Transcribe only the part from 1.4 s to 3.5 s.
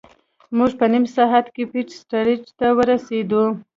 کې پیټ سټریټ ته ورسیدو.